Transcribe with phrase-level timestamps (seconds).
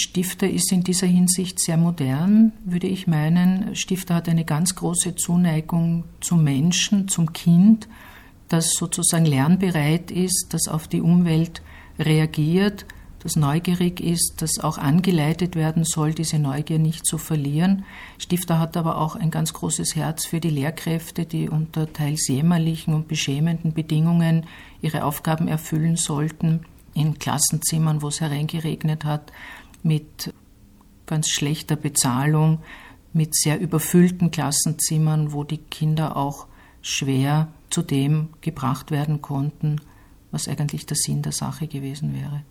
[0.00, 3.76] Stifter ist in dieser Hinsicht sehr modern, würde ich meinen.
[3.76, 7.86] Stifter hat eine ganz große Zuneigung zum Menschen, zum Kind,
[8.48, 11.60] das sozusagen lernbereit ist, das auf die Umwelt
[11.98, 12.86] reagiert,
[13.22, 17.84] das neugierig ist, das auch angeleitet werden soll, diese Neugier nicht zu verlieren.
[18.18, 22.94] Stifter hat aber auch ein ganz großes Herz für die Lehrkräfte, die unter teils jämmerlichen
[22.94, 24.46] und beschämenden Bedingungen
[24.80, 26.60] ihre Aufgaben erfüllen sollten,
[26.94, 29.30] in Klassenzimmern, wo es hereingeregnet hat
[29.84, 30.32] mit
[31.06, 32.60] ganz schlechter Bezahlung,
[33.12, 36.46] mit sehr überfüllten Klassenzimmern, wo die Kinder auch
[36.82, 39.80] schwer zu dem gebracht werden konnten,
[40.30, 42.44] was eigentlich der Sinn der Sache gewesen wäre.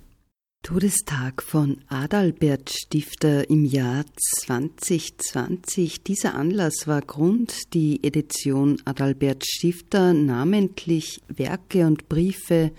[0.62, 4.04] Todestag von Adalbert Stifter im Jahr
[4.42, 6.04] 2020.
[6.04, 12.72] Dieser Anlass war Grund, die Edition Adalbert Stifter, namentlich Werke und Briefe,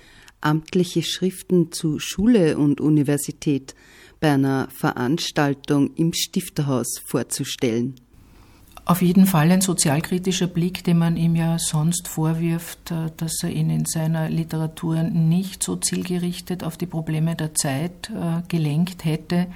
[0.43, 3.75] amtliche Schriften zu Schule und Universität
[4.21, 7.95] bei einer Veranstaltung im Stifterhaus vorzustellen.
[8.85, 13.51] Auf jeden Fall ein sozialkritischer Blick, den man ihm ja sonst vorwirft, äh, dass er
[13.51, 19.47] ihn in seiner Literatur nicht so zielgerichtet auf die Probleme der Zeit äh, gelenkt hätte.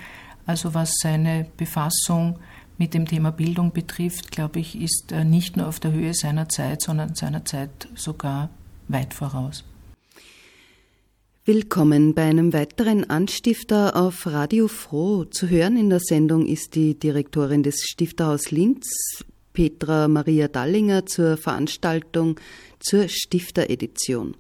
[0.46, 2.38] Also was seine Befassung
[2.78, 6.48] mit dem Thema Bildung betrifft, glaube ich, ist er nicht nur auf der Höhe seiner
[6.48, 8.50] Zeit, sondern seiner Zeit sogar
[8.88, 9.64] weit voraus.
[11.46, 15.26] Willkommen bei einem weiteren Anstifter auf Radio Froh.
[15.26, 18.86] Zu hören in der Sendung ist die Direktorin des Stifterhaus Linz,
[19.52, 22.40] Petra Maria Dallinger, zur Veranstaltung
[22.80, 24.38] zur Stifteredition,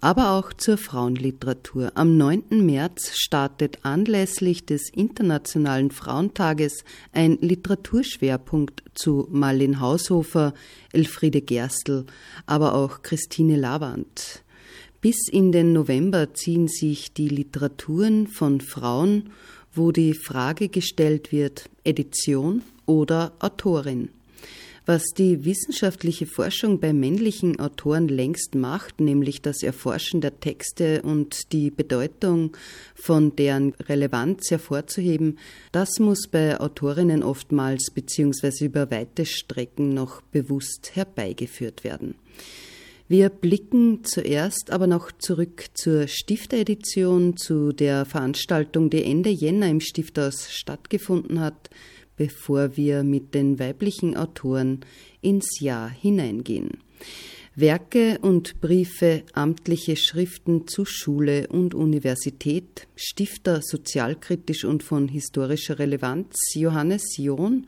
[0.00, 1.92] aber auch zur Frauenliteratur.
[1.94, 2.64] Am 9.
[2.64, 10.54] März startet anlässlich des Internationalen Frauentages ein Literaturschwerpunkt zu Marlene Haushofer,
[10.94, 12.06] Elfriede Gerstl,
[12.46, 14.42] aber auch Christine Lavand.
[15.08, 19.30] Bis in den November ziehen sich die Literaturen von Frauen,
[19.72, 24.08] wo die Frage gestellt wird, Edition oder Autorin.
[24.84, 31.52] Was die wissenschaftliche Forschung bei männlichen Autoren längst macht, nämlich das Erforschen der Texte und
[31.52, 32.56] die Bedeutung
[32.96, 35.38] von deren Relevanz hervorzuheben,
[35.70, 38.64] das muss bei Autorinnen oftmals bzw.
[38.64, 42.16] über weite Strecken noch bewusst herbeigeführt werden.
[43.08, 49.80] Wir blicken zuerst aber noch zurück zur Stifteredition, zu der Veranstaltung, die Ende Jänner im
[49.80, 51.70] Stifthaus stattgefunden hat,
[52.16, 54.80] bevor wir mit den weiblichen Autoren
[55.20, 56.78] ins Jahr hineingehen.
[57.54, 66.36] Werke und Briefe, amtliche Schriften zu Schule und Universität, Stifter sozialkritisch und von historischer Relevanz,
[66.54, 67.66] Johannes John,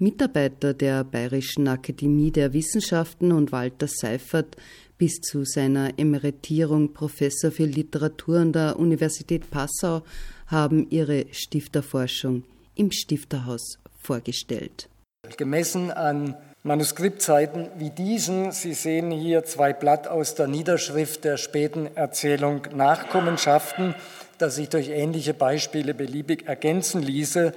[0.00, 4.56] Mitarbeiter der Bayerischen Akademie der Wissenschaften und Walter Seifert
[4.96, 10.02] bis zu seiner Emeritierung Professor für Literatur an der Universität Passau
[10.46, 12.44] haben ihre Stifterforschung
[12.76, 14.88] im Stifterhaus vorgestellt.
[15.36, 21.88] Gemessen an Manuskriptzeiten wie diesen, Sie sehen hier zwei Blatt aus der Niederschrift der späten
[21.96, 23.96] Erzählung Nachkommenschaften,
[24.38, 27.52] das sich durch ähnliche Beispiele beliebig ergänzen ließe,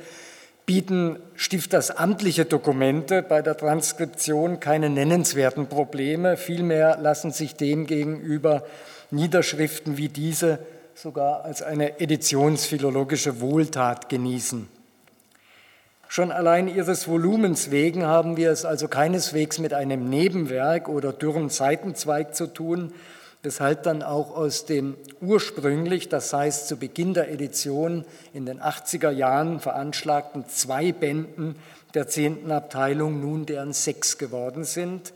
[0.66, 6.38] bieten stiftersamtliche Dokumente bei der Transkription keine nennenswerten Probleme.
[6.38, 8.64] Vielmehr lassen sich demgegenüber
[9.10, 10.60] Niederschriften wie diese
[10.96, 14.68] sogar als eine editionsphilologische Wohltat genießen.
[16.08, 21.50] Schon allein ihres Volumens wegen haben wir es also keineswegs mit einem Nebenwerk oder dürren
[21.50, 22.94] Seitenzweig zu tun,
[23.44, 29.10] weshalb dann auch aus dem ursprünglich, das heißt zu Beginn der Edition in den 80er
[29.12, 31.56] Jahren veranschlagten zwei Bänden
[31.94, 35.14] der zehnten Abteilung nun deren sechs geworden sind.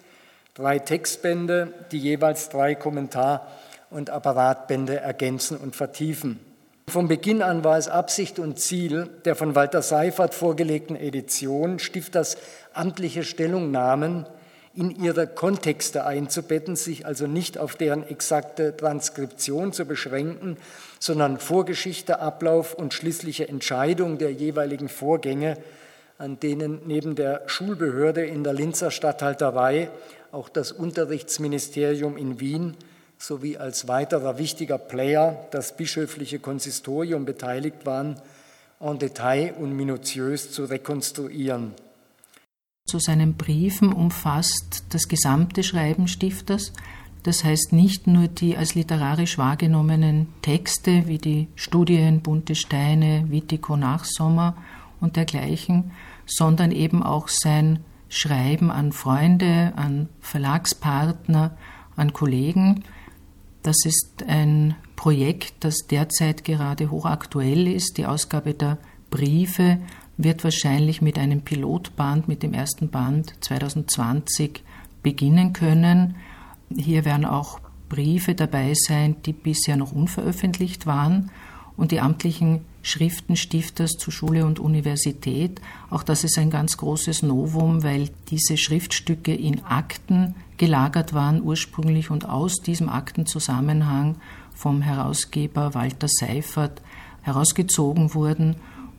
[0.53, 3.47] Drei Textbände, die jeweils drei Kommentar-
[3.89, 6.39] und Apparatbände ergänzen und vertiefen.
[6.87, 12.37] Von Beginn an war es Absicht und Ziel der von Walter Seifert vorgelegten Edition, Stifters
[12.73, 14.25] amtliche Stellungnahmen
[14.75, 20.57] in ihre Kontexte einzubetten, sich also nicht auf deren exakte Transkription zu beschränken,
[20.99, 25.57] sondern Vorgeschichte, Ablauf und schließliche Entscheidung der jeweiligen Vorgänge,
[26.17, 29.89] an denen neben der Schulbehörde in der Linzer Statthalterei
[30.31, 32.75] auch das Unterrichtsministerium in Wien
[33.17, 38.19] sowie als weiterer wichtiger Player das bischöfliche Konsistorium beteiligt waren,
[38.81, 41.73] en Detail und minutiös zu rekonstruieren.
[42.87, 46.71] Zu seinen Briefen umfasst das gesamte Schreiben Stifters,
[47.23, 53.75] das heißt nicht nur die als literarisch wahrgenommenen Texte wie die Studien Bunte Steine, Wittico
[53.75, 54.55] Nachsommer
[55.01, 55.93] und dergleichen,
[56.27, 61.57] sondern eben auch sein Schreiben an Freunde, an Verlagspartner,
[61.95, 62.83] an Kollegen.
[63.63, 67.97] Das ist ein Projekt, das derzeit gerade hochaktuell ist.
[67.97, 68.77] Die Ausgabe der
[69.09, 69.79] Briefe
[70.17, 74.63] wird wahrscheinlich mit einem Pilotband, mit dem ersten Band 2020
[75.03, 76.15] beginnen können.
[76.75, 77.59] Hier werden auch
[77.89, 81.31] Briefe dabei sein, die bisher noch unveröffentlicht waren
[81.77, 85.59] und die amtlichen Schriften Stifters zu Schule und Universität.
[85.89, 92.11] Auch das ist ein ganz großes Novum, weil diese Schriftstücke in Akten gelagert waren ursprünglich
[92.11, 94.17] und aus diesem Aktenzusammenhang
[94.53, 96.81] vom Herausgeber Walter Seifert
[97.23, 98.55] herausgezogen wurden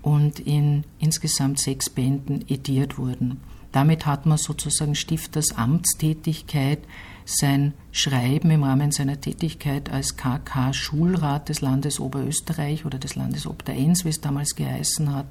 [0.06, 3.40] und in insgesamt sechs Bänden ediert wurden.
[3.72, 6.78] Damit hat man sozusagen Stifters Amtstätigkeit,
[7.24, 14.04] sein Schreiben im Rahmen seiner Tätigkeit als KK-Schulrat des Landes Oberösterreich oder des Landes Obderenz,
[14.04, 15.26] wie es damals geheißen hat,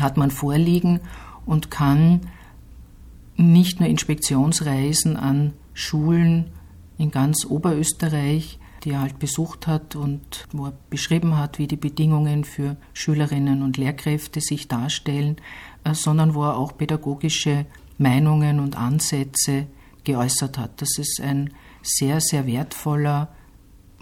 [0.00, 0.98] hat man vorliegen
[1.46, 2.22] und kann
[3.36, 6.46] nicht nur Inspektionsreisen an Schulen
[6.98, 11.76] in ganz Oberösterreich die er halt besucht hat und wo er beschrieben hat, wie die
[11.76, 15.36] Bedingungen für Schülerinnen und Lehrkräfte sich darstellen,
[15.84, 17.66] äh, sondern wo er auch pädagogische
[17.98, 19.66] Meinungen und Ansätze
[20.04, 20.80] geäußert hat.
[20.80, 21.50] Das ist ein
[21.82, 23.28] sehr, sehr wertvoller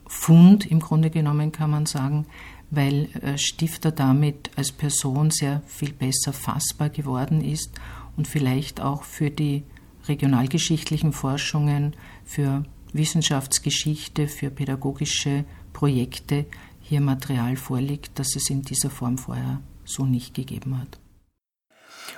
[0.07, 2.27] Fund, im Grunde genommen kann man sagen,
[2.71, 7.73] weil äh, Stifter damit als Person sehr viel besser fassbar geworden ist
[8.17, 9.65] und vielleicht auch für die
[10.07, 11.95] regionalgeschichtlichen Forschungen,
[12.25, 16.45] für Wissenschaftsgeschichte, für pädagogische Projekte
[16.81, 20.99] hier Material vorliegt, das es in dieser Form vorher so nicht gegeben hat.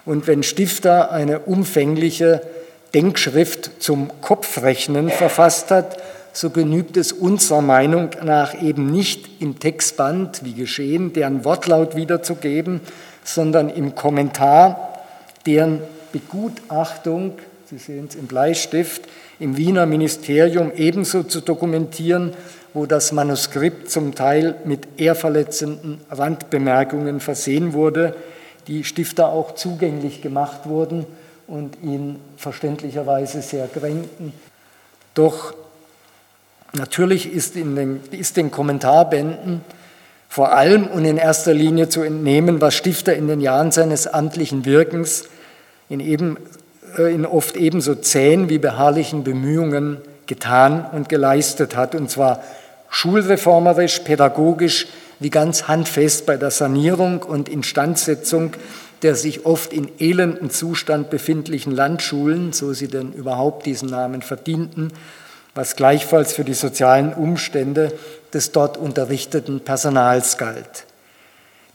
[0.05, 2.43] Und wenn Stifter eine umfängliche
[2.95, 5.99] Denkschrift zum Kopfrechnen verfasst hat,
[6.33, 12.81] so genügt es unserer Meinung nach eben nicht im Textband, wie geschehen, deren Wortlaut wiederzugeben,
[13.25, 15.05] sondern im Kommentar,
[15.47, 15.81] deren
[16.13, 19.03] Begutachtung, Sie sehen es im Bleistift,
[19.41, 22.35] im Wiener Ministerium ebenso zu dokumentieren,
[22.75, 28.15] wo das Manuskript zum Teil mit ehrverletzenden Randbemerkungen versehen wurde,
[28.69, 31.07] die Stifter auch zugänglich gemacht wurden
[31.49, 34.33] und ihn verständlicherweise sehr kränkten.
[35.15, 35.55] Doch
[36.73, 39.63] natürlich ist, in den, ist den Kommentarbänden
[40.29, 44.65] vor allem und in erster Linie zu entnehmen, was Stifter in den Jahren seines amtlichen
[44.65, 45.25] Wirkens
[45.89, 46.37] in eben
[46.99, 52.43] in oft ebenso zähen wie beharrlichen Bemühungen getan und geleistet hat, und zwar
[52.89, 54.87] schulreformerisch, pädagogisch,
[55.19, 58.53] wie ganz handfest bei der Sanierung und Instandsetzung
[59.03, 64.93] der sich oft in elendem Zustand befindlichen Landschulen, so sie denn überhaupt diesen Namen verdienten,
[65.55, 67.93] was gleichfalls für die sozialen Umstände
[68.33, 70.85] des dort unterrichteten Personals galt.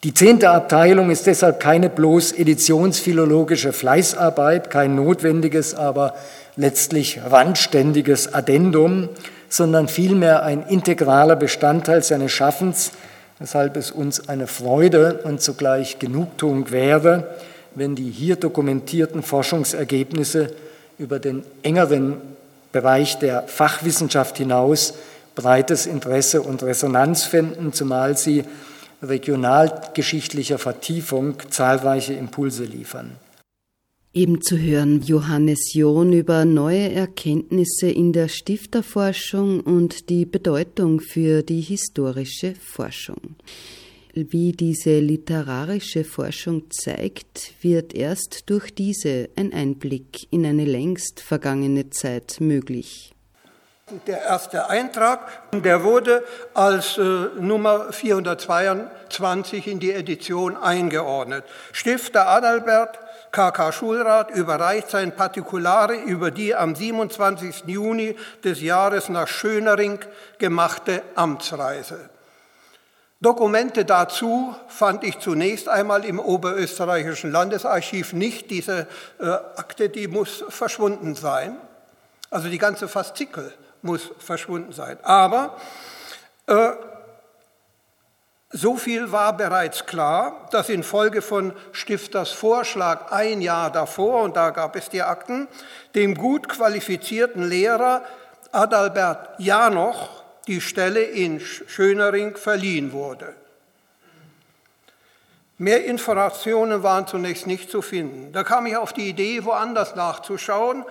[0.06, 6.14] Die zehnte Abteilung ist deshalb keine bloß editionsphilologische Fleißarbeit, kein notwendiges, aber
[6.56, 9.10] letztlich randständiges Addendum,
[9.50, 12.92] sondern vielmehr ein integraler Bestandteil seines Schaffens,
[13.40, 17.28] weshalb es uns eine Freude und zugleich Genugtuung wäre,
[17.74, 20.54] wenn die hier dokumentierten Forschungsergebnisse
[21.00, 22.18] über den engeren
[22.72, 24.94] Bereich der Fachwissenschaft hinaus
[25.34, 28.44] breites Interesse und Resonanz finden, zumal sie
[29.02, 33.12] regionalgeschichtlicher Vertiefung zahlreiche Impulse liefern.
[34.14, 41.44] Eben zu hören Johannes John über neue Erkenntnisse in der Stifterforschung und die Bedeutung für
[41.44, 43.36] die historische Forschung.
[44.14, 51.90] Wie diese literarische Forschung zeigt, wird erst durch diese ein Einblick in eine längst vergangene
[51.90, 53.15] Zeit möglich.
[54.08, 55.20] Der erste Eintrag,
[55.52, 56.24] der wurde
[56.56, 57.02] als äh,
[57.40, 61.44] Nummer 422 in die Edition eingeordnet.
[61.72, 62.98] Stifter Adalbert
[63.32, 67.66] KK Schulrat überreicht sein Partikulare über die am 27.
[67.68, 70.00] Juni des Jahres nach Schönering
[70.40, 72.10] gemachte Amtsreise.
[73.22, 78.50] Dokumente dazu fand ich zunächst einmal im Oberösterreichischen Landesarchiv nicht.
[78.50, 78.88] Diese
[79.20, 81.56] äh, Akte, die muss verschwunden sein.
[82.32, 83.54] Also die ganze Faszikel
[83.86, 84.98] muss verschwunden sein.
[85.04, 85.58] Aber
[86.48, 86.72] äh,
[88.52, 94.52] so viel war bereits klar, dass infolge von Stifters Vorschlag ein Jahr davor, und da
[94.52, 95.48] gab es die Akten,
[95.94, 98.04] dem gut qualifizierten Lehrer
[98.52, 103.34] Adalbert Janoch die Stelle in Schönering verliehen wurde.
[105.58, 108.32] Mehr Informationen waren zunächst nicht zu finden.
[108.32, 110.86] Da kam ich auf die Idee, woanders nachzuschauen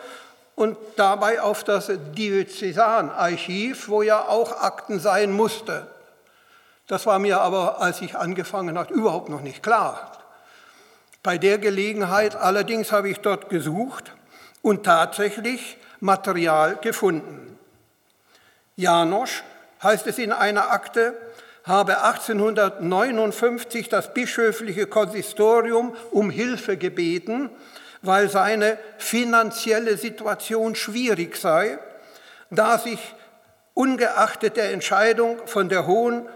[0.54, 5.86] und dabei auf das Diözesanarchiv, wo ja auch Akten sein musste.
[6.86, 10.12] Das war mir aber, als ich angefangen habe, überhaupt noch nicht klar.
[11.22, 14.12] Bei der Gelegenheit allerdings habe ich dort gesucht
[14.60, 17.58] und tatsächlich Material gefunden.
[18.76, 19.42] Janosch,
[19.82, 21.14] heißt es in einer Akte,
[21.64, 27.48] habe 1859 das bischöfliche Konsistorium um Hilfe gebeten,
[28.06, 31.78] weil seine finanzielle Situation schwierig sei,
[32.50, 32.98] da sich
[33.74, 36.28] ungeachtet der Entscheidung von der Hohen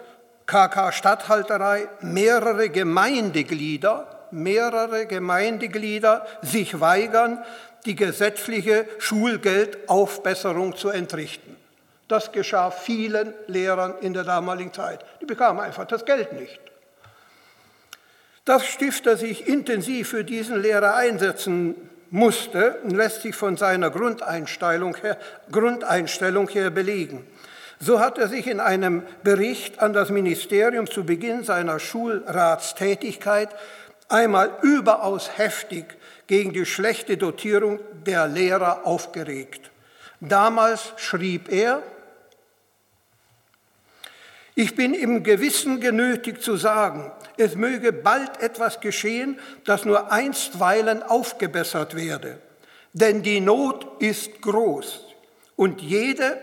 [0.46, 7.44] KK Statthalterei mehrere Gemeindeglieder, mehrere Gemeindeglieder sich weigern,
[7.84, 11.56] die gesetzliche Schulgeldaufbesserung zu entrichten.
[12.08, 15.04] Das geschah vielen Lehrern in der damaligen Zeit.
[15.20, 16.58] Die bekamen einfach das Geld nicht.
[18.48, 21.74] Dass Stifter sich intensiv für diesen Lehrer einsetzen
[22.08, 25.18] musste, lässt sich von seiner Grundeinstellung her,
[25.52, 27.26] Grundeinstellung her belegen.
[27.78, 33.50] So hat er sich in einem Bericht an das Ministerium zu Beginn seiner Schulratstätigkeit
[34.08, 39.70] einmal überaus heftig gegen die schlechte Dotierung der Lehrer aufgeregt.
[40.20, 41.82] Damals schrieb er,
[44.58, 51.04] ich bin im Gewissen genötigt zu sagen, es möge bald etwas geschehen, das nur einstweilen
[51.04, 52.40] aufgebessert werde.
[52.92, 55.04] Denn die Not ist groß
[55.54, 56.38] und jede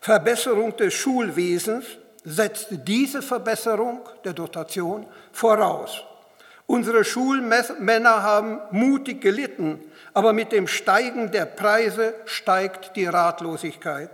[0.00, 1.84] Verbesserung des Schulwesens
[2.22, 6.04] setzt diese Verbesserung der Dotation voraus.
[6.66, 9.80] Unsere Schulmänner haben mutig gelitten,
[10.14, 14.10] aber mit dem Steigen der Preise steigt die Ratlosigkeit.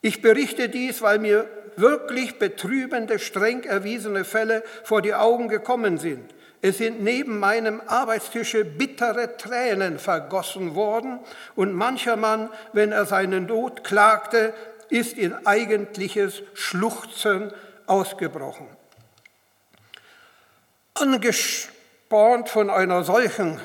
[0.00, 1.48] Ich berichte dies, weil mir
[1.80, 6.34] wirklich betrübende, streng erwiesene Fälle vor die Augen gekommen sind.
[6.60, 11.20] Es sind neben meinem Arbeitstische bittere Tränen vergossen worden
[11.54, 14.52] und mancher Mann, wenn er seine Not klagte,
[14.88, 17.52] ist in eigentliches Schluchzen
[17.86, 18.66] ausgebrochen.
[20.94, 23.60] Angespornt von einer solchen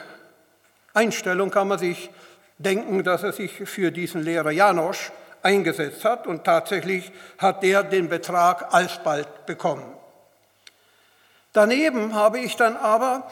[0.94, 2.12] Einstellung kann man sich
[2.60, 5.12] denken, dass er sich für diesen Lehrer Janosch
[5.44, 9.86] eingesetzt hat und tatsächlich hat der den Betrag alsbald bekommen.
[11.52, 13.30] Daneben habe ich dann aber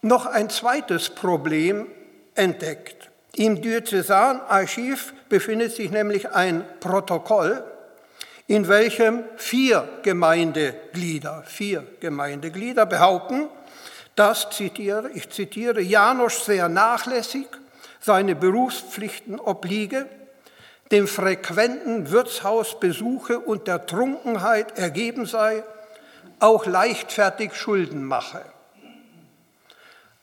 [0.00, 1.86] noch ein zweites Problem
[2.34, 3.10] entdeckt.
[3.34, 7.64] Im Diözesanarchiv befindet sich nämlich ein Protokoll,
[8.46, 13.48] in welchem vier Gemeindeglieder, vier Gemeindeglieder behaupten,
[14.16, 17.46] dass, zitiere, ich zitiere, Janosch sehr nachlässig
[18.00, 20.06] seine Berufspflichten obliege,
[20.92, 25.64] dem frequenten Wirtshausbesuche und der Trunkenheit ergeben sei,
[26.38, 28.42] auch leichtfertig Schulden mache.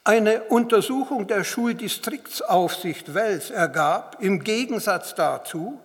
[0.04, 5.80] Eine Untersuchung der Schuldistriktsaufsicht Wels ergab im Gegensatz dazu,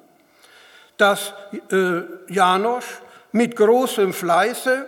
[0.98, 1.32] dass
[1.70, 3.00] äh, Janosch
[3.32, 4.86] mit großem Fleiße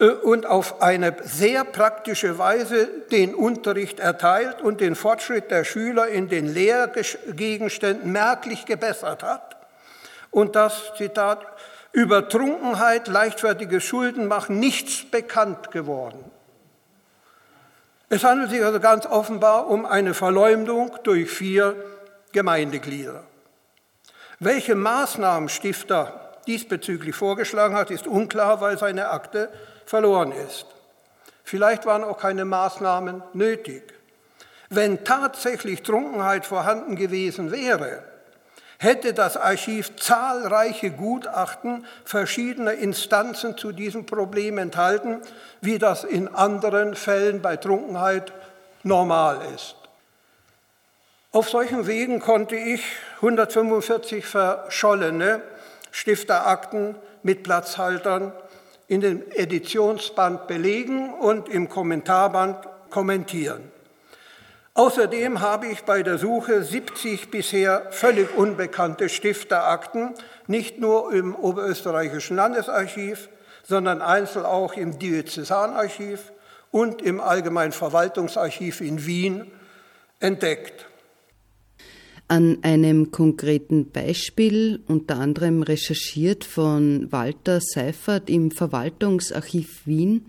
[0.00, 6.28] und auf eine sehr praktische Weise den Unterricht erteilt und den Fortschritt der Schüler in
[6.28, 9.56] den Lehrgegenständen merklich gebessert hat.
[10.30, 11.46] Und das, Zitat,
[11.92, 16.24] über Trunkenheit, leichtfertige Schulden machen nichts bekannt geworden.
[18.08, 21.76] Es handelt sich also ganz offenbar um eine Verleumdung durch vier
[22.32, 23.24] Gemeindeglieder.
[24.38, 29.50] Welche Maßnahmen Stifter diesbezüglich vorgeschlagen hat, ist unklar, weil seine Akte
[29.90, 30.66] verloren ist.
[31.42, 33.92] Vielleicht waren auch keine Maßnahmen nötig.
[34.68, 38.04] Wenn tatsächlich Trunkenheit vorhanden gewesen wäre,
[38.78, 45.22] hätte das Archiv zahlreiche Gutachten verschiedener Instanzen zu diesem Problem enthalten,
[45.60, 48.32] wie das in anderen Fällen bei Trunkenheit
[48.84, 49.74] normal ist.
[51.32, 52.84] Auf solchen Wegen konnte ich
[53.16, 55.42] 145 verschollene
[55.90, 56.94] Stifterakten
[57.24, 58.32] mit Platzhaltern
[58.90, 63.62] in dem Editionsband belegen und im Kommentarband kommentieren.
[64.74, 70.14] Außerdem habe ich bei der Suche 70 bisher völlig unbekannte Stifterakten
[70.48, 73.28] nicht nur im Oberösterreichischen Landesarchiv,
[73.62, 76.32] sondern einzeln auch im Diözesanarchiv
[76.72, 79.52] und im Allgemeinen Verwaltungsarchiv in Wien
[80.18, 80.86] entdeckt.
[82.30, 90.26] An einem konkreten Beispiel, unter anderem recherchiert von Walter Seifert im Verwaltungsarchiv Wien,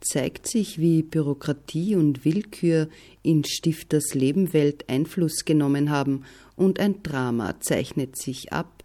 [0.00, 2.88] zeigt sich, wie Bürokratie und Willkür
[3.22, 6.24] in Stifters Lebenwelt Einfluss genommen haben
[6.56, 8.82] und ein Drama zeichnet sich ab.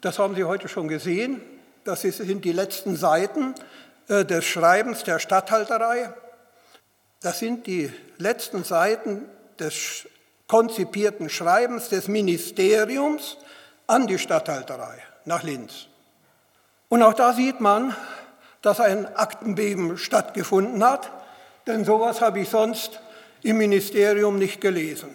[0.00, 1.42] Das haben Sie heute schon gesehen.
[1.84, 3.54] Das sind die letzten Seiten
[4.08, 6.10] äh, des Schreibens der Statthalterei.
[7.20, 9.26] Das sind die letzten Seiten
[9.58, 10.06] des
[10.48, 13.36] konzipierten Schreibens des Ministeriums
[13.86, 15.86] an die Statthalterei nach Linz.
[16.88, 17.94] Und auch da sieht man,
[18.62, 21.10] dass ein Aktenbeben stattgefunden hat,
[21.66, 23.00] denn sowas habe ich sonst
[23.42, 25.10] im Ministerium nicht gelesen.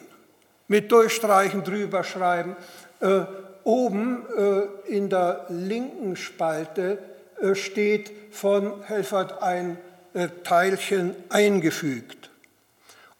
[0.67, 2.55] Mit Durchstreichen, drüberschreiben.
[3.01, 3.21] Äh,
[3.63, 6.99] oben äh, in der linken Spalte
[7.41, 9.77] äh, steht von Helfert ein
[10.13, 12.22] äh, Teilchen eingefügt.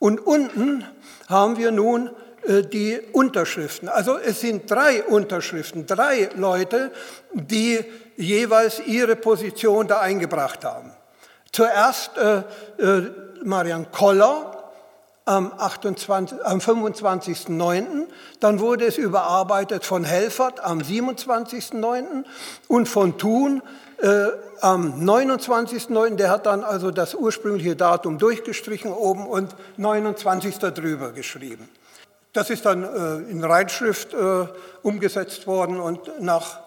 [0.03, 0.85] Und unten
[1.29, 2.09] haben wir nun
[2.45, 3.87] äh, die Unterschriften.
[3.87, 6.91] Also es sind drei Unterschriften, drei Leute,
[7.31, 7.85] die
[8.17, 10.91] jeweils ihre Position da eingebracht haben.
[11.53, 12.39] Zuerst äh,
[12.79, 13.11] äh,
[13.45, 14.62] Marian Koller
[15.25, 18.07] am, am 25.09.,
[18.39, 22.25] dann wurde es überarbeitet von Helfert am 27.09.
[22.67, 23.61] und von Thun
[24.01, 24.27] äh,
[24.61, 30.57] am 29.09., der hat dann also das ursprüngliche Datum durchgestrichen oben und 29.
[30.57, 31.69] drüber geschrieben.
[32.33, 34.47] Das ist dann äh, in Reinschrift äh,
[34.81, 36.59] umgesetzt worden und nach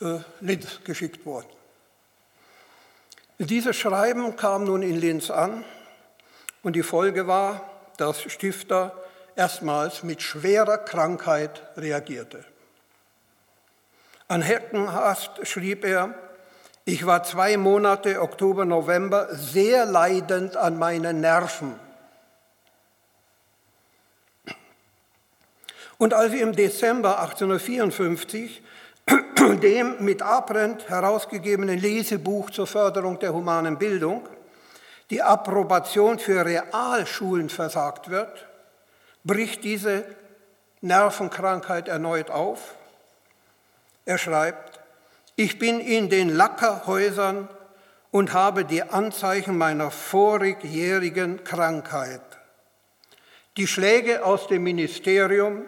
[0.00, 1.46] äh, Linz geschickt worden.
[3.38, 5.64] Dieses Schreiben kam nun in Linz an
[6.62, 8.92] und die Folge war, dass Stifter
[9.36, 12.44] erstmals mit schwerer Krankheit reagierte.
[14.28, 16.14] An Heckenhast schrieb er,
[16.86, 21.78] ich war zwei Monate, Oktober, November, sehr leidend an meinen Nerven.
[25.96, 28.62] Und als im Dezember 1854
[29.62, 34.28] dem mit Arendt herausgegebenen Lesebuch zur Förderung der humanen Bildung
[35.14, 38.48] die Approbation für Realschulen versagt wird,
[39.22, 40.04] bricht diese
[40.80, 42.74] Nervenkrankheit erneut auf.
[44.06, 44.80] Er schreibt,
[45.36, 47.48] ich bin in den Lackerhäusern
[48.10, 52.20] und habe die Anzeichen meiner vorigjährigen Krankheit.
[53.56, 55.62] Die Schläge aus dem Ministerium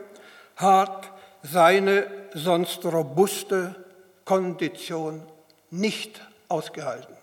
[0.57, 1.13] hat
[1.45, 3.77] seine sonst robuste
[4.25, 5.23] Kondition
[5.71, 7.16] nicht ausgehalten.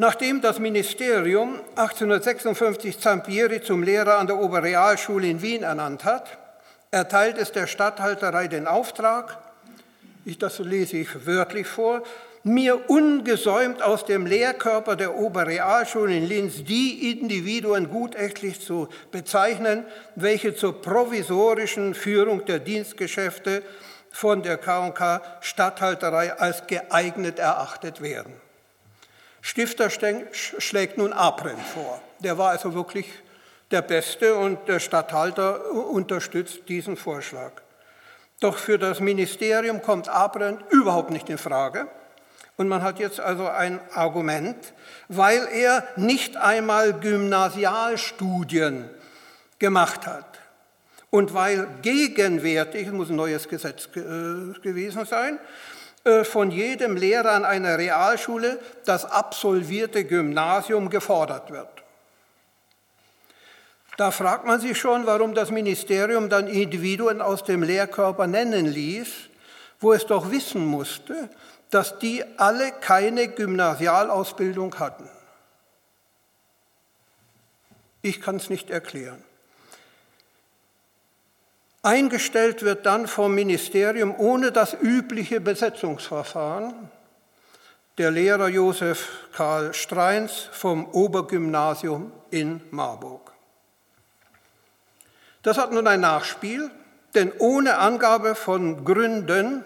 [0.00, 6.38] Nachdem das Ministerium 1856 Zampieri zum Lehrer an der Oberrealschule in Wien ernannt hat,
[6.92, 9.38] erteilt es der Statthalterei den Auftrag,
[10.24, 12.04] ich, das lese ich wörtlich vor,
[12.44, 19.84] mir ungesäumt aus dem Lehrkörper der Oberrealschule in Linz die Individuen gutächtlich zu bezeichnen,
[20.14, 23.64] welche zur provisorischen Führung der Dienstgeschäfte
[24.12, 28.47] von der K&K Statthalterei als geeignet erachtet werden.
[29.40, 29.90] Stifter
[30.32, 32.02] schlägt nun Arendt vor.
[32.20, 33.06] Der war also wirklich
[33.70, 37.52] der Beste und der Statthalter unterstützt diesen Vorschlag.
[38.40, 41.88] Doch für das Ministerium kommt Arendt überhaupt nicht in Frage.
[42.56, 44.56] Und man hat jetzt also ein Argument,
[45.08, 48.90] weil er nicht einmal Gymnasialstudien
[49.58, 50.38] gemacht hat.
[51.10, 55.38] Und weil gegenwärtig, es muss ein neues Gesetz äh, gewesen sein,
[56.24, 61.68] von jedem Lehrer an einer Realschule das absolvierte Gymnasium gefordert wird.
[63.98, 69.08] Da fragt man sich schon, warum das Ministerium dann Individuen aus dem Lehrkörper nennen ließ,
[69.80, 71.28] wo es doch wissen musste,
[71.70, 75.08] dass die alle keine Gymnasialausbildung hatten.
[78.02, 79.22] Ich kann es nicht erklären.
[81.88, 86.74] Eingestellt wird dann vom Ministerium ohne das übliche Besetzungsverfahren
[87.96, 93.32] der Lehrer Josef Karl Streins vom Obergymnasium in Marburg.
[95.42, 96.70] Das hat nun ein Nachspiel,
[97.14, 99.64] denn ohne Angabe von Gründen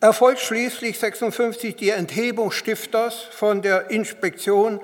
[0.00, 4.80] erfolgt schließlich 56 die Enthebung Stifters von der Inspektion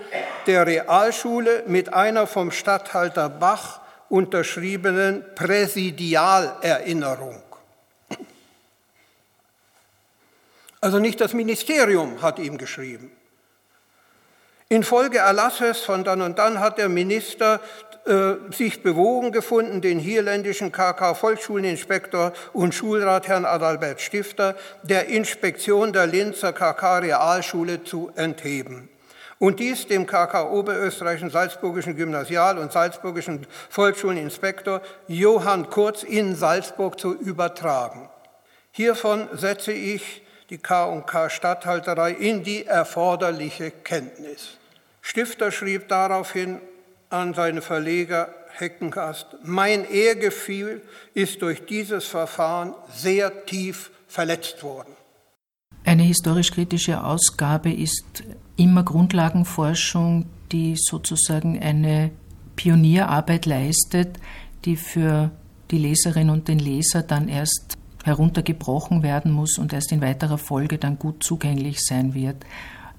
[0.48, 3.81] der Realschule mit einer vom Statthalter Bach
[4.12, 7.42] unterschriebenen Präsidialerinnerung.
[10.82, 13.10] Also nicht das Ministerium hat ihm geschrieben.
[14.68, 17.58] Infolge Erlasses von dann und dann hat der Minister
[18.04, 26.06] äh, sich bewogen gefunden, den hierländischen KK-Volksschuleninspektor und Schulrat Herrn Adalbert Stifter der Inspektion der
[26.06, 28.90] Linzer KK-Realschule zu entheben
[29.42, 37.12] und dies dem KK Oberösterreichischen Salzburgischen Gymnasial- und Salzburgischen Volksschuleninspektor Johann Kurz in Salzburg zu
[37.12, 38.08] übertragen.
[38.70, 44.58] Hiervon setze ich die K&K Statthalterei in die erforderliche Kenntnis.
[45.00, 46.60] Stifter schrieb daraufhin
[47.10, 50.82] an seine Verleger Heckengast, mein Ehrgefühl
[51.14, 54.94] ist durch dieses Verfahren sehr tief verletzt worden.
[55.84, 58.22] Eine historisch-kritische Ausgabe ist
[58.62, 62.10] immer Grundlagenforschung, die sozusagen eine
[62.56, 64.18] Pionierarbeit leistet,
[64.64, 65.30] die für
[65.70, 70.78] die Leserin und den Leser dann erst heruntergebrochen werden muss und erst in weiterer Folge
[70.78, 72.44] dann gut zugänglich sein wird.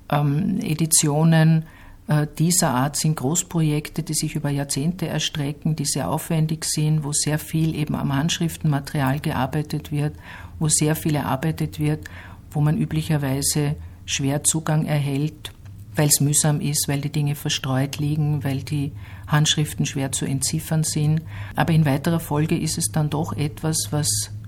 [0.09, 1.65] Ähm, Editionen
[2.07, 7.11] äh, dieser Art sind Großprojekte, die sich über Jahrzehnte erstrecken, die sehr aufwendig sind, wo
[7.13, 10.15] sehr viel eben am Handschriftenmaterial gearbeitet wird,
[10.59, 12.09] wo sehr viel erarbeitet wird,
[12.51, 15.51] wo man üblicherweise schwer Zugang erhält,
[15.95, 18.91] weil es mühsam ist, weil die Dinge verstreut liegen, weil die
[19.27, 21.21] Handschriften schwer zu entziffern sind.
[21.55, 24.07] Aber in weiterer Folge ist es dann doch etwas, was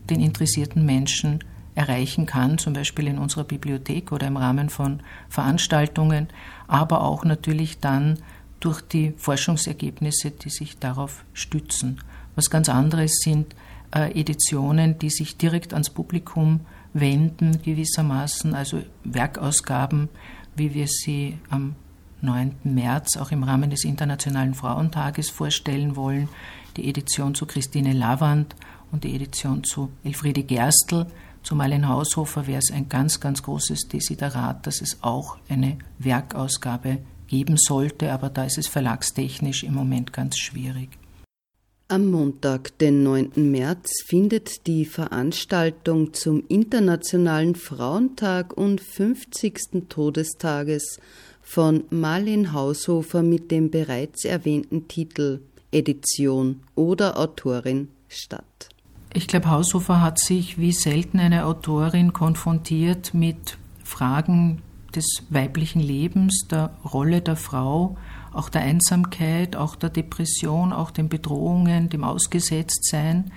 [0.10, 1.44] den interessierten Menschen
[1.76, 6.28] erreichen kann, zum Beispiel in unserer Bibliothek oder im Rahmen von Veranstaltungen,
[6.68, 8.20] aber auch natürlich dann
[8.62, 12.00] durch die Forschungsergebnisse, die sich darauf stützen.
[12.36, 13.56] Was ganz anderes sind
[13.94, 16.62] äh, Editionen, die sich direkt ans Publikum
[16.96, 20.10] wenden, gewissermaßen, also Werkausgaben,
[20.56, 21.76] wie wir sie am
[22.22, 22.56] 9.
[22.64, 26.30] März auch im Rahmen des Internationalen Frauentages vorstellen wollen,
[26.78, 28.56] die Edition zu Christine Lavand
[28.92, 31.06] und die Edition zu Elfriede Gerstl.
[31.44, 37.00] Zumal in Haushofer wäre es ein ganz, ganz großes Desiderat, dass es auch eine Werkausgabe
[37.28, 40.98] geben sollte, aber da ist es verlagstechnisch im Moment ganz schwierig.
[41.88, 43.52] Am Montag, den 9.
[43.52, 49.88] März, findet die Veranstaltung zum Internationalen Frauentag und 50.
[49.88, 51.00] Todestages
[51.44, 58.70] von Marlene Haushofer mit dem bereits erwähnten Titel Edition oder Autorin statt.
[59.14, 64.64] Ich glaube, Haushofer hat sich wie selten eine Autorin konfrontiert mit Fragen
[64.96, 67.96] des weiblichen Lebens, der Rolle der Frau,
[68.36, 73.32] auch der Einsamkeit, auch der Depression, auch den Bedrohungen, dem Ausgesetztsein.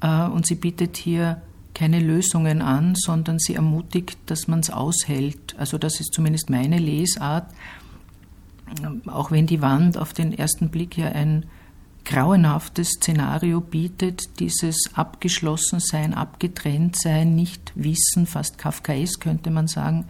[0.00, 1.42] Äh, und sie bietet hier
[1.74, 5.56] keine Lösungen an, sondern sie ermutigt, dass man es aushält.
[5.58, 7.50] Also das ist zumindest meine Lesart.
[9.06, 11.46] Auch wenn die Wand auf den ersten Blick ja ein
[12.04, 20.06] grauenhaftes Szenario bietet, dieses Abgeschlossensein, Abgetrenntsein, nicht wissen, fast Kafkaes könnte man sagen,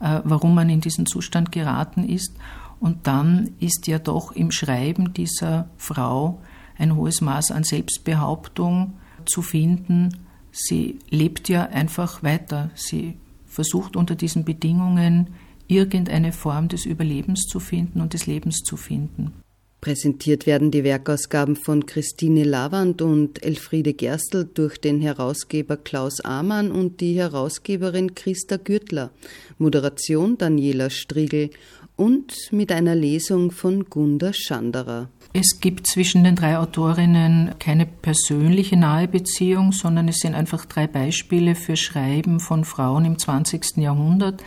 [0.00, 2.34] äh, warum man in diesen Zustand geraten ist.
[2.80, 6.40] Und dann ist ja doch im Schreiben dieser Frau
[6.76, 8.94] ein hohes Maß an Selbstbehauptung
[9.26, 10.16] zu finden.
[10.52, 12.70] Sie lebt ja einfach weiter.
[12.74, 15.28] Sie versucht unter diesen Bedingungen
[15.66, 19.32] irgendeine Form des Überlebens zu finden und des Lebens zu finden.
[19.80, 26.72] Präsentiert werden die Werkausgaben von Christine Lavand und Elfriede Gerstl durch den Herausgeber Klaus Amann
[26.72, 29.12] und die Herausgeberin Christa Gürtler,
[29.56, 31.50] Moderation Daniela Striegel
[31.98, 35.08] und mit einer Lesung von Gunda Schanderer.
[35.34, 40.86] Es gibt zwischen den drei Autorinnen keine persönliche nahe Beziehung, sondern es sind einfach drei
[40.86, 43.76] Beispiele für Schreiben von Frauen im 20.
[43.78, 44.42] Jahrhundert,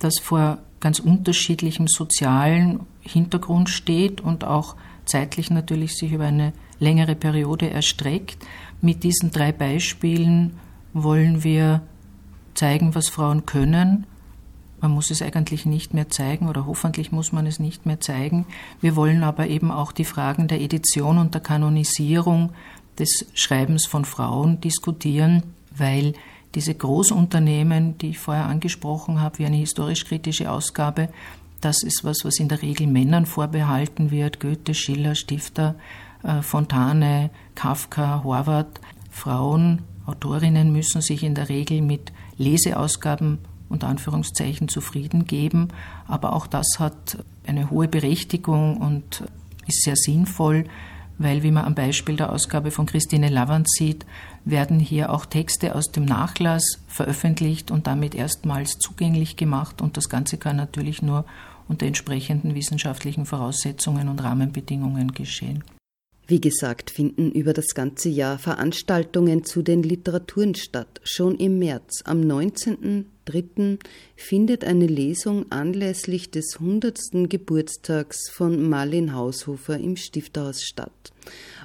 [0.00, 7.14] das vor ganz unterschiedlichem sozialen Hintergrund steht und auch zeitlich natürlich sich über eine längere
[7.14, 8.44] Periode erstreckt.
[8.80, 10.58] Mit diesen drei Beispielen
[10.92, 11.82] wollen wir
[12.54, 14.06] zeigen, was Frauen können.
[14.80, 18.46] Man muss es eigentlich nicht mehr zeigen oder hoffentlich muss man es nicht mehr zeigen.
[18.80, 22.52] Wir wollen aber eben auch die Fragen der Edition und der Kanonisierung
[22.98, 25.42] des Schreibens von Frauen diskutieren,
[25.76, 26.14] weil
[26.54, 31.08] diese Großunternehmen, die ich vorher angesprochen habe, wie eine historisch-kritische Ausgabe,
[31.60, 34.38] das ist was, was in der Regel Männern vorbehalten wird.
[34.38, 35.74] Goethe, Schiller, Stifter,
[36.22, 38.80] äh, Fontane, Kafka, Horvath.
[39.10, 45.68] Frauen, Autorinnen müssen sich in der Regel mit Leseausgaben unter Anführungszeichen zufrieden geben.
[46.06, 49.24] Aber auch das hat eine hohe Berechtigung und
[49.66, 50.64] ist sehr sinnvoll,
[51.18, 54.06] weil, wie man am Beispiel der Ausgabe von Christine Lavand sieht,
[54.44, 59.82] werden hier auch Texte aus dem Nachlass veröffentlicht und damit erstmals zugänglich gemacht.
[59.82, 61.24] Und das Ganze kann natürlich nur
[61.66, 65.64] unter entsprechenden wissenschaftlichen Voraussetzungen und Rahmenbedingungen geschehen.
[66.30, 71.00] Wie gesagt, finden über das ganze Jahr Veranstaltungen zu den Literaturen statt.
[71.02, 73.78] Schon im März, am 19.03.
[74.14, 77.30] findet eine Lesung anlässlich des 100.
[77.30, 80.92] Geburtstags von Marlin Haushofer im Stifterhaus statt.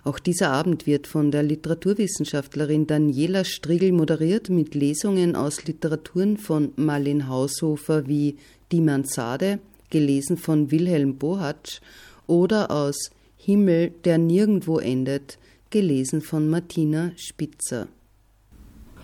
[0.06, 6.72] Auch dieser Abend wird von der Literaturwissenschaftlerin Daniela Strigel moderiert mit Lesungen aus Literaturen von
[6.78, 8.38] Marlin Haushofer wie
[8.72, 11.82] Die Mansarde, gelesen von Wilhelm Bohatsch,
[12.28, 13.12] oder aus
[13.46, 15.38] Himmel, der nirgendwo endet,
[15.70, 17.90] gelesen von Martina Spitzer.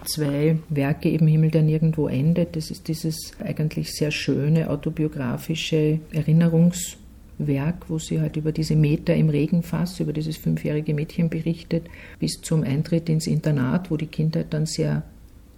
[0.05, 2.55] zwei Werke, eben Himmel, der nirgendwo endet.
[2.55, 9.27] Das ist dieses eigentlich sehr schöne autobiografische Erinnerungswerk, wo sie halt über diese Meter im
[9.27, 11.87] Regenfass, über dieses fünfjährige Mädchen berichtet,
[12.19, 15.03] bis zum Eintritt ins Internat, wo die Kindheit dann sehr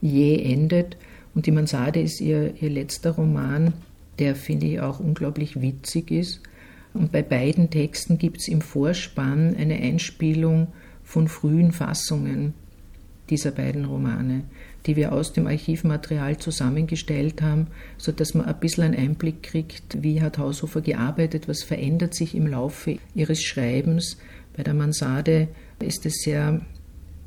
[0.01, 0.97] jäh endet.
[1.35, 3.73] Und die Mansarde ist ihr, ihr letzter Roman,
[4.17, 6.41] der, finde ich, auch unglaublich witzig ist.
[6.93, 10.67] Und bei beiden Texten gibt es im Vorspann eine Einspielung
[11.03, 12.53] von frühen Fassungen
[13.29, 14.43] dieser beiden Romane,
[14.85, 20.21] die wir aus dem Archivmaterial zusammengestellt haben, sodass man ein bisschen einen Einblick kriegt, wie
[20.21, 24.17] hat Haushofer gearbeitet, was verändert sich im Laufe ihres Schreibens.
[24.55, 25.47] Bei der Mansarde
[25.79, 26.61] ist es sehr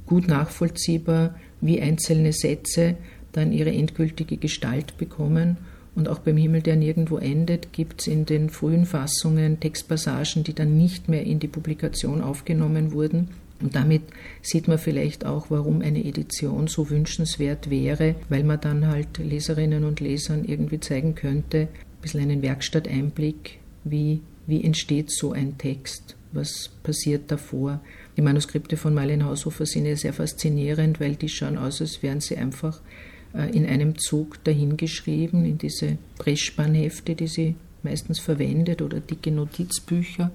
[0.06, 2.96] gut nachvollziehbar, wie einzelne Sätze
[3.32, 5.56] dann ihre endgültige Gestalt bekommen.
[5.94, 10.54] Und auch beim Himmel, der nirgendwo endet, gibt es in den frühen Fassungen Textpassagen, die
[10.54, 13.28] dann nicht mehr in die Publikation aufgenommen wurden.
[13.60, 14.02] Und damit
[14.42, 19.84] sieht man vielleicht auch, warum eine Edition so wünschenswert wäre, weil man dann halt Leserinnen
[19.84, 26.16] und Lesern irgendwie zeigen könnte, ein bisschen einen Werkstatteinblick, wie, wie entsteht so ein Text,
[26.32, 27.80] was passiert davor.
[28.16, 32.20] Die Manuskripte von Marlene Haushofer sind ja sehr faszinierend, weil die schauen aus, als wären
[32.20, 32.80] sie einfach
[33.34, 40.30] in einem Zug dahingeschrieben, in diese Pressspannhefte, die sie meistens verwendet oder dicke Notizbücher.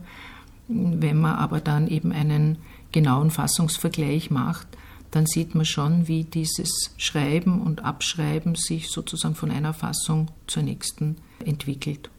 [0.68, 2.58] Wenn man aber dann eben einen
[2.92, 4.68] genauen Fassungsvergleich macht,
[5.12, 10.64] dann sieht man schon, wie dieses Schreiben und Abschreiben sich sozusagen von einer Fassung zur
[10.64, 12.10] nächsten entwickelt.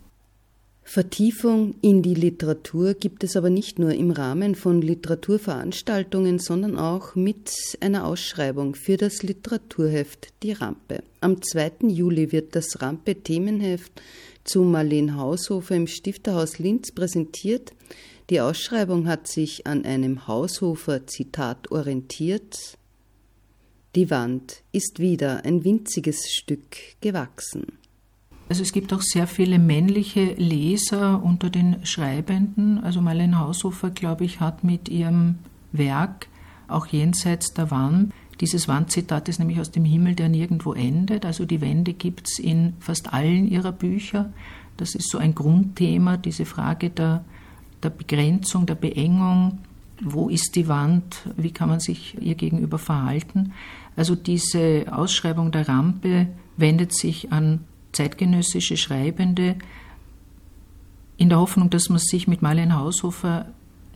[0.92, 7.14] Vertiefung in die Literatur gibt es aber nicht nur im Rahmen von Literaturveranstaltungen, sondern auch
[7.14, 11.04] mit einer Ausschreibung für das Literaturheft Die Rampe.
[11.20, 11.86] Am 2.
[11.86, 14.02] Juli wird das Rampe-Themenheft
[14.42, 17.72] zu Marlene Haushofer im Stifterhaus Linz präsentiert.
[18.28, 22.76] Die Ausschreibung hat sich an einem Haushofer-Zitat orientiert.
[23.94, 27.79] Die Wand ist wieder ein winziges Stück gewachsen.
[28.50, 32.84] Also es gibt auch sehr viele männliche Leser unter den Schreibenden.
[32.84, 35.36] Also Marlene Haushofer, glaube ich, hat mit ihrem
[35.72, 36.26] Werk
[36.68, 41.26] auch jenseits der Wand dieses Wandzitat ist nämlich aus dem Himmel, der nirgendwo endet.
[41.26, 44.32] Also die Wände gibt es in fast allen ihrer Bücher.
[44.78, 47.22] Das ist so ein Grundthema, diese Frage der,
[47.82, 49.58] der Begrenzung, der Beengung.
[50.02, 51.28] Wo ist die Wand?
[51.36, 53.52] Wie kann man sich ihr gegenüber verhalten?
[53.94, 59.56] Also diese Ausschreibung der Rampe wendet sich an zeitgenössische Schreibende
[61.16, 63.46] in der Hoffnung, dass man sich mit Marlene Haushofer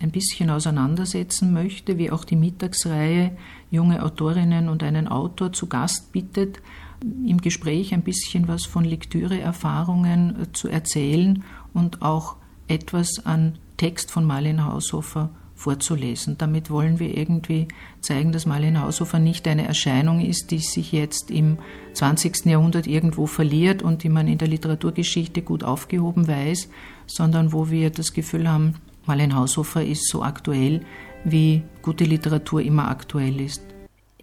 [0.00, 3.36] ein bisschen auseinandersetzen möchte, wie auch die Mittagsreihe
[3.70, 6.60] junge Autorinnen und einen Autor zu Gast bittet,
[7.02, 12.36] im Gespräch ein bisschen was von Lektüreerfahrungen zu erzählen und auch
[12.68, 16.36] etwas an Text von Marlene Haushofer vorzulesen.
[16.38, 17.68] Damit wollen wir irgendwie
[18.00, 21.58] zeigen, dass Marlene Haushofer nicht eine Erscheinung ist, die sich jetzt im
[21.94, 22.46] 20.
[22.46, 26.68] Jahrhundert irgendwo verliert und die man in der Literaturgeschichte gut aufgehoben weiß,
[27.06, 28.74] sondern wo wir das Gefühl haben,
[29.06, 30.80] Marlene Haushofer ist so aktuell,
[31.24, 33.62] wie gute Literatur immer aktuell ist.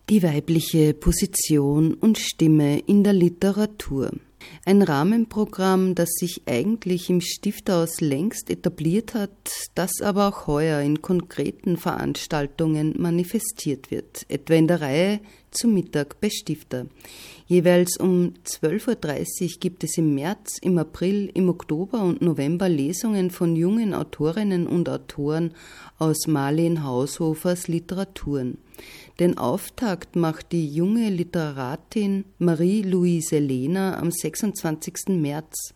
[0.10, 4.12] Die weibliche Position und Stimme in der Literatur.
[4.66, 11.02] Ein Rahmenprogramm, das sich eigentlich im Stifthaus längst etabliert hat, das aber auch heuer in
[11.02, 15.20] konkreten Veranstaltungen manifestiert wird, etwa in der Reihe
[15.52, 16.86] zum Mittag bei Stifter.
[17.46, 23.30] Jeweils um 12.30 Uhr gibt es im März, im April, im Oktober und November Lesungen
[23.30, 25.54] von jungen Autorinnen und Autoren
[25.98, 28.58] aus Marlene Haushofers Literaturen.
[29.20, 35.10] Den Auftakt macht die junge Literatin Marie-Louise Lehner am 26.
[35.10, 35.74] März.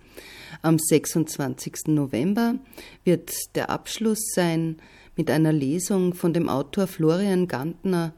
[0.61, 1.87] Am 26.
[1.87, 2.55] November
[3.03, 4.77] wird der Abschluss sein
[5.15, 8.13] mit einer Lesung von dem Autor Florian Gantner,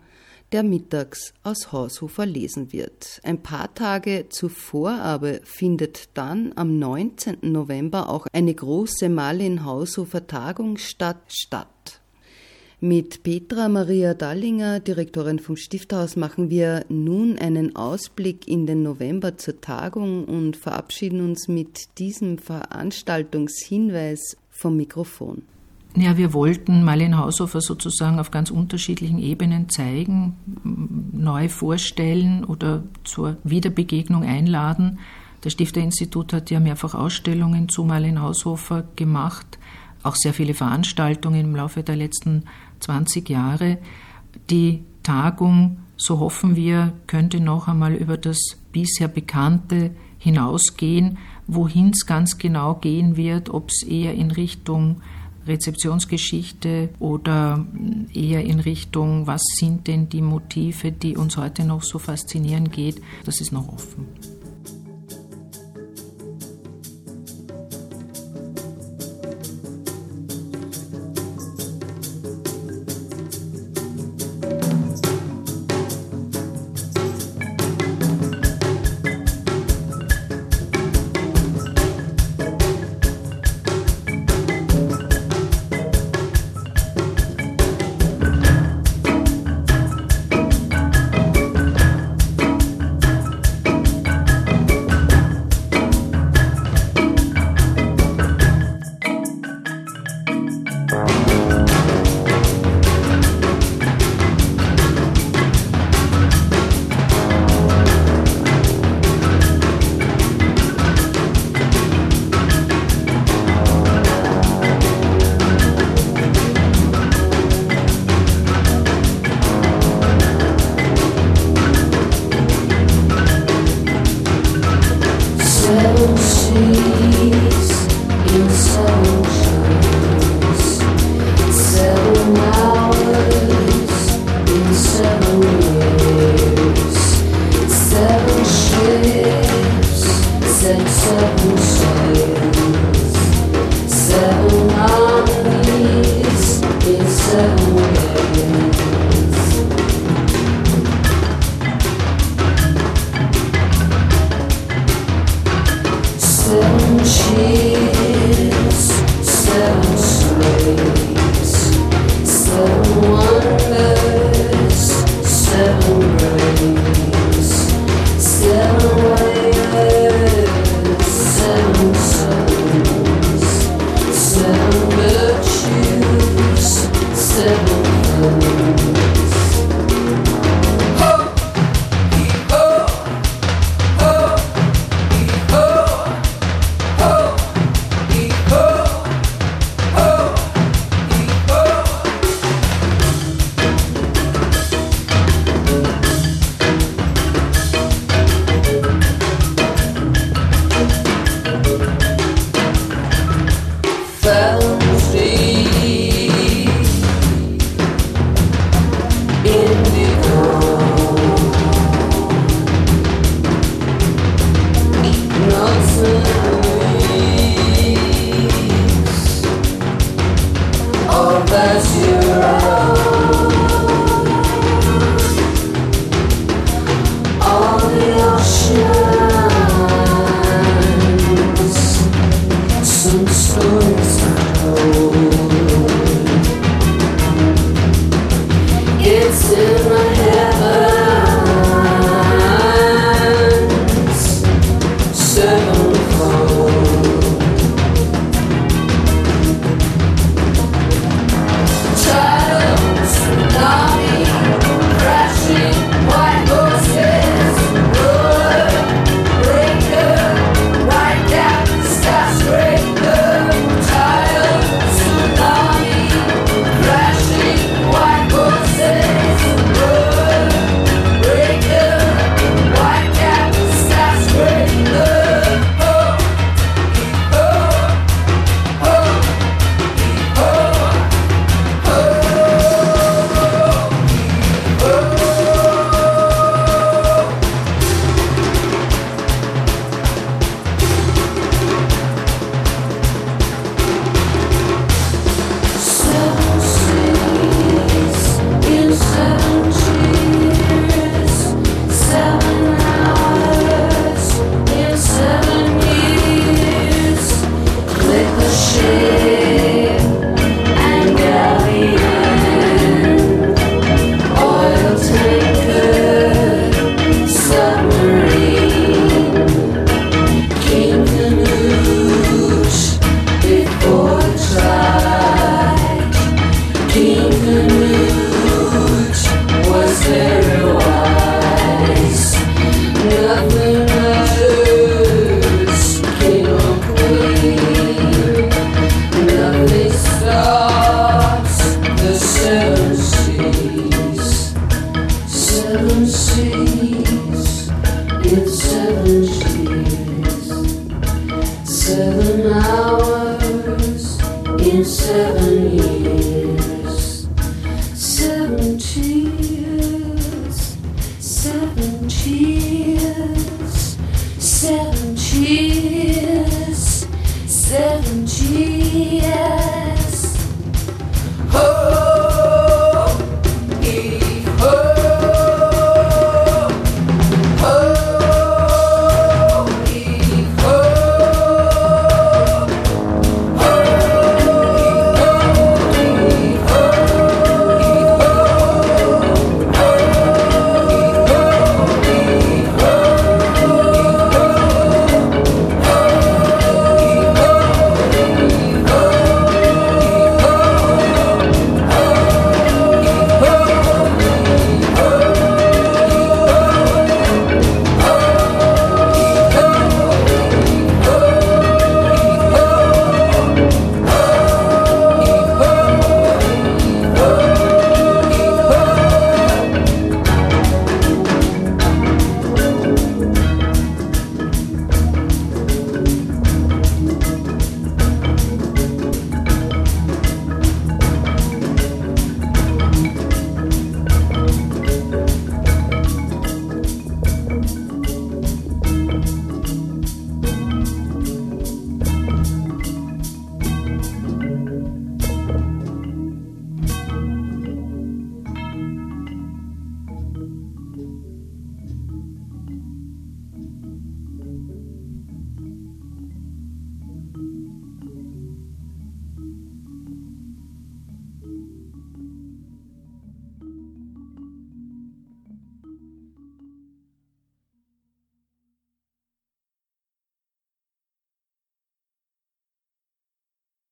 [0.51, 3.19] der mittags aus Haushofer lesen wird.
[3.23, 7.39] Ein paar Tage zuvor aber findet dann am 19.
[7.41, 11.21] November auch eine große Marlin Haushofer Tagung statt.
[11.27, 12.01] statt.
[12.79, 19.35] Mit Petra Maria Dallinger, Direktorin vom Stifthaus, machen wir nun einen Ausblick in den November
[19.35, 25.41] zur Tagung und verabschieden uns mit diesem Veranstaltungshinweis vom Mikrofon.
[25.95, 30.35] Ja, wir wollten Marlene Haushofer sozusagen auf ganz unterschiedlichen Ebenen zeigen,
[31.11, 34.99] neu vorstellen oder zur Wiederbegegnung einladen.
[35.41, 39.57] Das Stifterinstitut hat ja mehrfach Ausstellungen zu Marlene Haushofer gemacht,
[40.03, 42.43] auch sehr viele Veranstaltungen im Laufe der letzten
[42.79, 43.77] 20 Jahre.
[44.49, 48.39] Die Tagung, so hoffen wir, könnte noch einmal über das
[48.71, 55.01] bisher Bekannte hinausgehen, wohin es ganz genau gehen wird, ob es eher in Richtung
[55.47, 57.65] Rezeptionsgeschichte oder
[58.13, 63.01] eher in Richtung, was sind denn die Motive, die uns heute noch so faszinieren geht,
[63.25, 64.07] das ist noch offen.